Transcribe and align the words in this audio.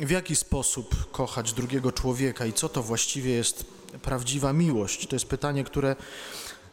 w 0.00 0.10
jaki 0.10 0.36
sposób 0.36 1.12
kochać 1.12 1.52
drugiego 1.52 1.92
człowieka 1.92 2.46
i 2.46 2.52
co 2.52 2.68
to 2.68 2.82
właściwie 2.82 3.30
jest 3.30 3.64
prawdziwa 4.02 4.52
miłość. 4.52 5.06
To 5.06 5.16
jest 5.16 5.26
pytanie, 5.26 5.64
które 5.64 5.96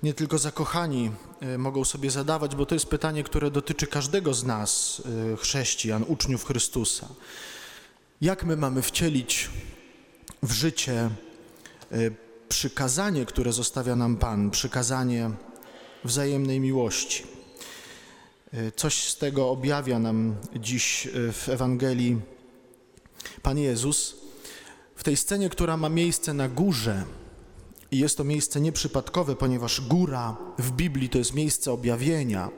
nie 0.03 0.13
tylko 0.13 0.37
zakochani 0.37 1.11
e, 1.41 1.57
mogą 1.57 1.85
sobie 1.85 2.11
zadawać, 2.11 2.55
bo 2.55 2.65
to 2.65 2.75
jest 2.75 2.85
pytanie, 2.85 3.23
które 3.23 3.51
dotyczy 3.51 3.87
każdego 3.87 4.33
z 4.33 4.43
nas, 4.43 5.01
e, 5.33 5.37
chrześcijan, 5.37 6.05
uczniów 6.07 6.45
Chrystusa. 6.45 7.07
Jak 8.21 8.43
my 8.43 8.57
mamy 8.57 8.81
wcielić 8.81 9.49
w 10.43 10.51
życie 10.51 10.93
e, 10.93 11.09
przykazanie, 12.49 13.25
które 13.25 13.53
zostawia 13.53 13.95
nam 13.95 14.17
Pan, 14.17 14.51
przykazanie 14.51 15.31
wzajemnej 16.03 16.59
miłości? 16.59 17.23
Coś 18.75 19.09
z 19.09 19.17
tego 19.17 19.49
objawia 19.49 19.99
nam 19.99 20.35
dziś 20.55 21.07
w 21.13 21.49
Ewangelii 21.49 22.21
Pan 23.41 23.57
Jezus. 23.57 24.15
W 24.95 25.03
tej 25.03 25.17
scenie, 25.17 25.49
która 25.49 25.77
ma 25.77 25.89
miejsce 25.89 26.33
na 26.33 26.49
górze, 26.49 27.03
i 27.91 27.99
jest 27.99 28.17
to 28.17 28.23
miejsce 28.23 28.61
nieprzypadkowe, 28.61 29.35
ponieważ 29.35 29.81
góra 29.81 30.37
w 30.57 30.71
Biblii 30.71 31.09
to 31.09 31.17
jest 31.17 31.33
miejsce 31.33 31.71
objawienia. 31.71 32.49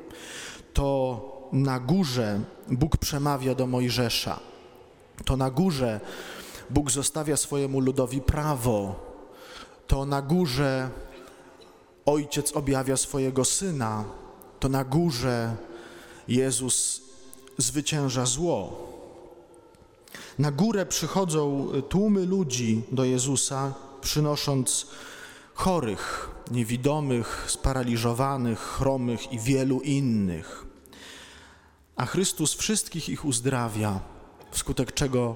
To 0.73 1.21
na 1.51 1.79
górze 1.79 2.41
Bóg 2.67 2.97
przemawia 2.97 3.55
do 3.55 3.67
Mojżesza. 3.67 4.39
To 5.25 5.37
na 5.37 5.51
górze 5.51 5.99
Bóg 6.69 6.91
zostawia 6.91 7.37
swojemu 7.37 7.79
ludowi 7.79 8.21
prawo. 8.21 8.95
To 9.87 10.05
na 10.05 10.21
górze 10.21 10.89
Ojciec 12.05 12.51
objawia 12.51 12.97
swojego 12.97 13.45
Syna. 13.45 14.05
To 14.59 14.69
na 14.69 14.83
górze 14.83 15.55
Jezus 16.27 17.01
zwycięża 17.57 18.25
zło. 18.25 18.87
Na 20.39 20.51
górę 20.51 20.85
przychodzą 20.85 21.71
tłumy 21.89 22.25
ludzi 22.25 22.81
do 22.91 23.03
Jezusa, 23.03 23.73
przynosząc 24.01 24.87
chorych, 25.53 26.29
niewidomych, 26.51 27.45
sparaliżowanych, 27.47 28.59
chromych 28.59 29.31
i 29.31 29.39
wielu 29.39 29.81
innych. 29.81 30.65
A 31.95 32.05
Chrystus 32.05 32.53
wszystkich 32.53 33.09
ich 33.09 33.25
uzdrawia, 33.25 33.99
wskutek 34.51 34.93
czego 34.93 35.35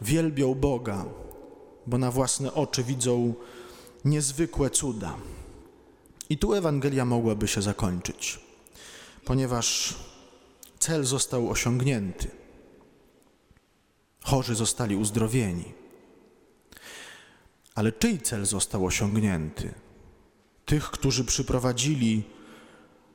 wielbią 0.00 0.54
Boga, 0.54 1.04
bo 1.86 1.98
na 1.98 2.10
własne 2.10 2.54
oczy 2.54 2.84
widzą 2.84 3.34
niezwykłe 4.04 4.70
cuda. 4.70 5.14
I 6.30 6.38
tu 6.38 6.54
Ewangelia 6.54 7.04
mogłaby 7.04 7.48
się 7.48 7.62
zakończyć, 7.62 8.40
ponieważ 9.24 9.94
cel 10.78 11.04
został 11.04 11.50
osiągnięty. 11.50 12.30
Chorzy 14.28 14.54
zostali 14.54 14.96
uzdrowieni. 14.96 15.72
Ale 17.74 17.92
czyj 17.92 18.20
cel 18.20 18.46
został 18.46 18.86
osiągnięty? 18.86 19.74
Tych, 20.64 20.90
którzy 20.90 21.24
przyprowadzili 21.24 22.22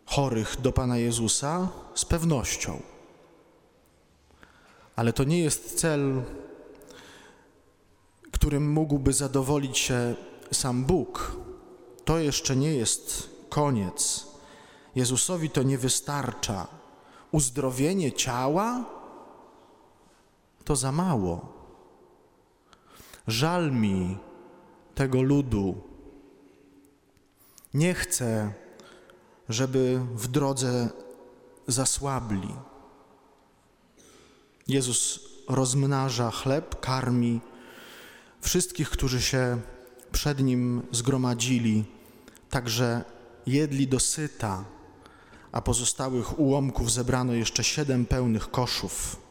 chorych 0.05 0.61
do 0.61 0.71
Pana 0.71 0.97
Jezusa? 0.97 1.69
Z 1.95 2.05
pewnością. 2.05 2.81
Ale 4.95 5.13
to 5.13 5.23
nie 5.23 5.39
jest 5.39 5.75
cel, 5.75 6.21
którym 8.31 8.71
mógłby 8.71 9.13
zadowolić 9.13 9.77
się 9.77 10.15
sam 10.51 10.85
Bóg. 10.85 11.37
To 12.05 12.17
jeszcze 12.17 12.55
nie 12.55 12.73
jest 12.73 13.29
koniec. 13.49 14.27
Jezusowi 14.95 15.49
to 15.49 15.63
nie 15.63 15.77
wystarcza. 15.77 16.67
Uzdrowienie 17.31 18.11
ciała 18.11 18.85
to 20.65 20.75
za 20.75 20.91
mało. 20.91 21.53
Żal 23.27 23.71
mi 23.71 24.17
tego 24.95 25.21
ludu. 25.21 25.81
Nie 27.73 27.93
chcę, 27.93 28.53
żeby 29.49 30.01
w 30.15 30.27
drodze 30.27 30.89
zasłabli. 31.67 32.55
Jezus 34.67 35.19
rozmnaża 35.49 36.31
chleb, 36.31 36.79
karmi 36.79 37.41
wszystkich, 38.41 38.89
którzy 38.89 39.21
się 39.21 39.61
przed 40.11 40.39
Nim 40.39 40.81
zgromadzili, 40.91 41.85
także 42.49 43.03
jedli 43.45 43.87
dosyta, 43.87 44.65
a 45.51 45.61
pozostałych 45.61 46.39
ułomków 46.39 46.91
zebrano 46.91 47.33
jeszcze 47.33 47.63
siedem 47.63 48.05
pełnych 48.05 48.51
koszów. 48.51 49.22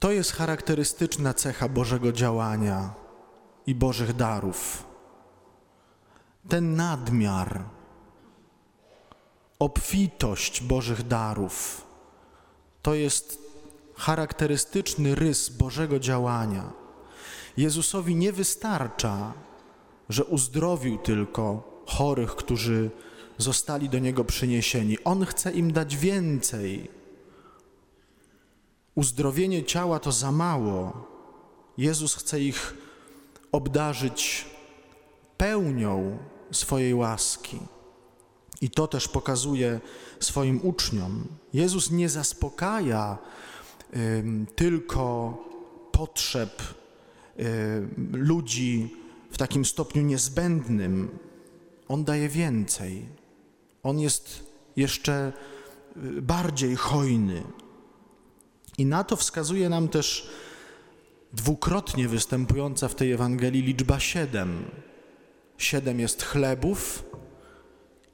To 0.00 0.12
jest 0.12 0.32
charakterystyczna 0.32 1.34
cecha 1.34 1.68
Bożego 1.68 2.12
działania 2.12 2.94
i 3.66 3.74
Bożych 3.74 4.12
darów. 4.12 4.84
Ten 6.48 6.76
nadmiar, 6.76 7.64
obfitość 9.58 10.62
Bożych 10.62 11.06
darów 11.06 11.86
to 12.82 12.94
jest 12.94 13.38
charakterystyczny 13.96 15.14
rys 15.14 15.48
Bożego 15.48 15.98
działania. 15.98 16.72
Jezusowi 17.56 18.14
nie 18.14 18.32
wystarcza, 18.32 19.32
że 20.08 20.24
uzdrowił 20.24 20.98
tylko 20.98 21.62
chorych, 21.86 22.36
którzy 22.36 22.90
zostali 23.38 23.88
do 23.88 23.98
Niego 23.98 24.24
przyniesieni. 24.24 25.04
On 25.04 25.26
chce 25.26 25.52
im 25.52 25.72
dać 25.72 25.96
więcej 25.96 26.99
Uzdrowienie 29.00 29.64
ciała 29.64 29.98
to 29.98 30.12
za 30.12 30.32
mało. 30.32 31.06
Jezus 31.78 32.14
chce 32.14 32.40
ich 32.40 32.74
obdarzyć 33.52 34.46
pełnią 35.36 36.18
swojej 36.50 36.94
łaski. 36.94 37.58
I 38.60 38.70
to 38.70 38.86
też 38.86 39.08
pokazuje 39.08 39.80
swoim 40.20 40.60
uczniom. 40.62 41.24
Jezus 41.52 41.90
nie 41.90 42.08
zaspokaja 42.08 43.18
y, 43.96 44.24
tylko 44.56 45.38
potrzeb 45.92 46.62
y, 46.62 47.88
ludzi 48.12 48.96
w 49.30 49.38
takim 49.38 49.64
stopniu 49.64 50.02
niezbędnym. 50.02 51.18
On 51.88 52.04
daje 52.04 52.28
więcej. 52.28 53.06
On 53.82 54.00
jest 54.00 54.44
jeszcze 54.76 55.32
y, 55.96 56.22
bardziej 56.22 56.76
hojny. 56.76 57.42
I 58.80 58.86
na 58.86 59.04
to 59.04 59.16
wskazuje 59.16 59.68
nam 59.68 59.88
też 59.88 60.28
dwukrotnie 61.32 62.08
występująca 62.08 62.88
w 62.88 62.94
tej 62.94 63.12
Ewangelii 63.12 63.62
liczba 63.62 64.00
siedem. 64.00 64.64
Siedem 65.58 66.00
jest 66.00 66.22
chlebów 66.22 67.04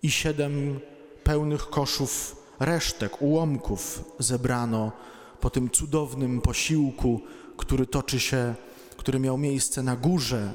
i 0.03 0.10
siedem 0.10 0.81
pełnych 1.25 1.71
koszów 1.71 2.37
resztek, 2.60 3.22
ułomków 3.22 4.04
zebrano 4.19 4.93
po 5.41 5.50
tym 5.50 5.71
cudownym 5.71 6.41
posiłku, 6.41 7.21
który 7.56 7.87
toczy 7.87 8.21
się, 8.21 8.54
który 8.97 9.19
miał 9.19 9.38
miejsce 9.38 9.83
na 9.83 9.97
górze, 9.97 10.53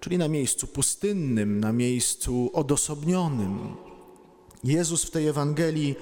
czyli 0.00 0.18
na 0.18 0.28
miejscu 0.28 0.66
pustynnym, 0.66 1.60
na 1.60 1.72
miejscu 1.72 2.50
odosobnionym. 2.52 3.76
Jezus 4.64 5.04
w 5.04 5.10
tej 5.10 5.26
Ewangelii 5.26 5.94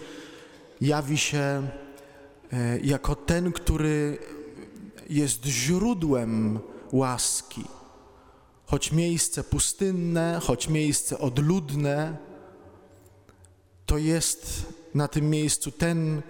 jawi 0.80 1.18
się 1.18 1.68
jako 2.83 3.15
ten, 3.15 3.53
który 3.53 4.19
jest 5.11 5.45
źródłem 5.45 6.59
łaski. 6.93 7.65
Choć 8.67 8.93
miejsce 8.93 9.45
pustynne, 9.45 10.41
choć 10.43 10.69
miejsce 10.69 11.19
odludne, 11.19 12.17
to 13.87 13.99
jest 13.99 14.73
na 14.95 15.09
tym 15.09 15.31
miejscu 15.31 15.71
ten, 15.71 16.23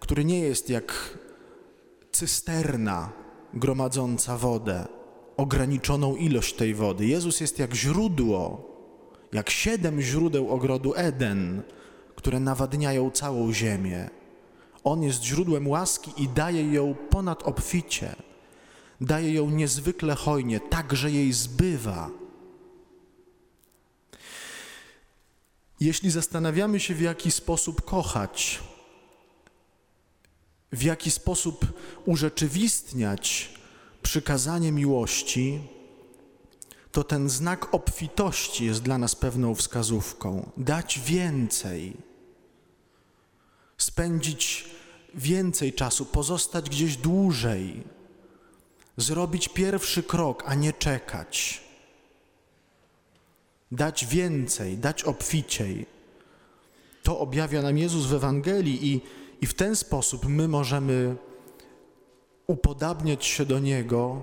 który 0.00 0.24
nie 0.24 0.40
jest 0.40 0.70
jak 0.70 1.18
cysterna 2.12 3.12
gromadząca 3.54 4.38
wodę, 4.38 4.86
ograniczoną 5.36 6.16
ilość 6.16 6.54
tej 6.54 6.74
wody. 6.74 7.06
Jezus 7.06 7.40
jest 7.40 7.58
jak 7.58 7.74
źródło, 7.74 8.70
jak 9.32 9.50
siedem 9.50 10.00
źródeł 10.00 10.50
ogrodu 10.50 10.94
Eden, 10.96 11.62
które 12.16 12.40
nawadniają 12.40 13.10
całą 13.10 13.52
ziemię. 13.52 14.10
On 14.84 15.02
jest 15.02 15.22
źródłem 15.22 15.68
łaski 15.68 16.10
i 16.16 16.28
daje 16.28 16.72
ją 16.72 16.94
ponad 17.10 17.42
obficie. 17.42 18.16
Daje 19.00 19.32
ją 19.32 19.50
niezwykle 19.50 20.14
hojnie, 20.14 20.60
tak, 20.60 20.96
że 20.96 21.10
jej 21.10 21.32
zbywa. 21.32 22.10
Jeśli 25.80 26.10
zastanawiamy 26.10 26.80
się, 26.80 26.94
w 26.94 27.00
jaki 27.00 27.30
sposób 27.30 27.82
kochać, 27.82 28.60
w 30.72 30.82
jaki 30.82 31.10
sposób 31.10 31.66
urzeczywistniać 32.04 33.54
przykazanie 34.02 34.72
miłości, 34.72 35.60
to 36.92 37.04
ten 37.04 37.28
znak 37.28 37.74
obfitości 37.74 38.64
jest 38.64 38.82
dla 38.82 38.98
nas 38.98 39.14
pewną 39.16 39.54
wskazówką. 39.54 40.50
Dać 40.56 41.00
więcej 41.00 41.96
spędzić 43.82 44.70
więcej 45.14 45.72
czasu, 45.72 46.06
pozostać 46.06 46.70
gdzieś 46.70 46.96
dłużej, 46.96 47.82
zrobić 48.96 49.48
pierwszy 49.48 50.02
krok, 50.02 50.42
a 50.46 50.54
nie 50.54 50.72
czekać. 50.72 51.60
Dać 53.72 54.06
więcej, 54.06 54.78
dać 54.78 55.04
obficiej. 55.04 55.86
To 57.02 57.18
objawia 57.18 57.62
nam 57.62 57.78
Jezus 57.78 58.06
w 58.06 58.14
Ewangelii 58.14 58.88
i, 58.88 59.00
i 59.40 59.46
w 59.46 59.54
ten 59.54 59.76
sposób 59.76 60.26
my 60.26 60.48
możemy 60.48 61.16
upodabniać 62.46 63.24
się 63.24 63.46
do 63.46 63.58
Niego, 63.58 64.22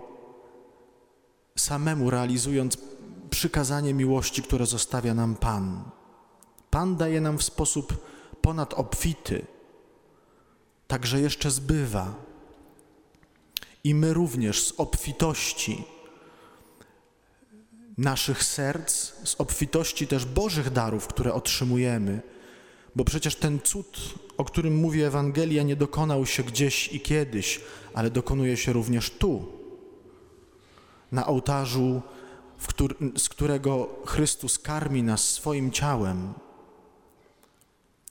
samemu 1.56 2.10
realizując 2.10 2.78
przykazanie 3.30 3.94
miłości, 3.94 4.44
które 4.44 4.66
zostawia 4.66 5.14
nam 5.14 5.36
Pan. 5.36 5.84
Pan 6.70 6.96
daje 6.96 7.22
nam 7.22 7.38
w 7.38 7.44
sposób 7.44 7.94
ponadobfity, 8.48 9.46
także 10.88 11.22
jeszcze 11.22 11.52
zbywa. 11.52 12.16
I 13.84 13.96
my 13.96 14.14
również 14.14 14.64
z 14.64 14.74
obfitości 14.78 15.84
naszych 17.98 18.44
serc, 18.44 19.14
z 19.24 19.36
obfitości 19.38 20.08
też 20.08 20.26
Bożych 20.26 20.70
darów, 20.70 21.08
które 21.08 21.34
otrzymujemy, 21.34 22.22
bo 22.96 23.06
przecież 23.06 23.36
ten 23.36 23.60
cud, 23.60 24.00
o 24.38 24.46
którym 24.46 24.76
mówi 24.76 25.02
Ewangelia, 25.02 25.64
nie 25.64 25.76
dokonał 25.76 26.26
się 26.26 26.44
gdzieś 26.44 26.94
i 26.94 27.00
kiedyś, 27.02 27.62
ale 27.94 28.10
dokonuje 28.10 28.58
się 28.58 28.74
również 28.74 29.10
tu, 29.10 29.46
na 31.12 31.28
ołtarzu, 31.28 32.02
z 33.18 33.30
którego 33.30 33.90
Chrystus 34.06 34.60
karmi 34.60 35.04
nas 35.04 35.30
swoim 35.30 35.72
ciałem. 35.72 36.47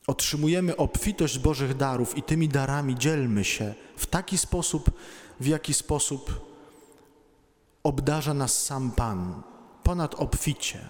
Otrzymujemy 0.06 0.76
obfitość 0.76 1.38
Bożych 1.38 1.76
darów 1.76 2.18
i 2.18 2.22
tymi 2.22 2.48
darami 2.48 2.94
dzielmy 2.98 3.44
się 3.44 3.74
w 3.96 4.06
taki 4.06 4.38
sposób, 4.38 4.90
w 5.40 5.46
jaki 5.46 5.74
sposób 5.74 6.46
obdarza 7.82 8.34
nas 8.34 8.64
sam 8.64 8.90
Pan, 8.90 9.42
ponad 9.82 10.14
obficie. 10.14 10.80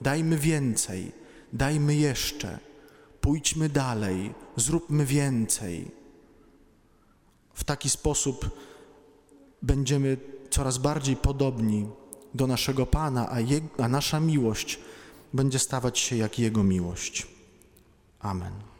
Dajmy 0.00 0.38
więcej, 0.38 1.12
dajmy 1.52 1.94
jeszcze, 1.94 2.58
pójdźmy 3.20 3.68
dalej, 3.68 4.34
zróbmy 4.56 5.06
więcej. 5.06 5.90
W 7.54 7.64
taki 7.64 7.90
sposób 7.90 8.50
będziemy 9.62 10.16
coraz 10.50 10.78
bardziej 10.78 11.16
podobni 11.16 11.88
do 12.34 12.46
naszego 12.46 12.86
Pana, 12.86 13.32
a, 13.32 13.40
Je, 13.40 13.60
a 13.78 13.88
nasza 13.88 14.20
miłość 14.20 14.78
będzie 15.32 15.58
stawać 15.58 15.98
się 15.98 16.16
jak 16.16 16.38
Jego 16.38 16.64
miłość. 16.64 17.31
Amen. 18.24 18.71